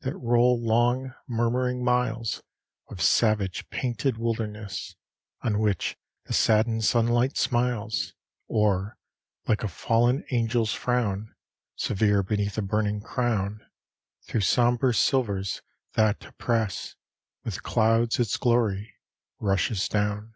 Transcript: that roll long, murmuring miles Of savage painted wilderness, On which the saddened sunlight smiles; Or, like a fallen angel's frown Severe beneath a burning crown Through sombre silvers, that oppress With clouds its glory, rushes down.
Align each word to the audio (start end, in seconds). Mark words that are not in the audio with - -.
that 0.00 0.16
roll 0.18 0.60
long, 0.60 1.14
murmuring 1.28 1.84
miles 1.84 2.42
Of 2.90 3.00
savage 3.00 3.70
painted 3.70 4.18
wilderness, 4.18 4.96
On 5.42 5.60
which 5.60 5.96
the 6.24 6.32
saddened 6.32 6.84
sunlight 6.84 7.36
smiles; 7.36 8.12
Or, 8.48 8.98
like 9.46 9.62
a 9.62 9.68
fallen 9.68 10.24
angel's 10.32 10.72
frown 10.72 11.36
Severe 11.76 12.24
beneath 12.24 12.58
a 12.58 12.62
burning 12.62 13.00
crown 13.00 13.60
Through 14.26 14.40
sombre 14.40 14.92
silvers, 14.92 15.62
that 15.92 16.24
oppress 16.26 16.96
With 17.44 17.62
clouds 17.62 18.18
its 18.18 18.36
glory, 18.38 18.92
rushes 19.38 19.88
down. 19.88 20.34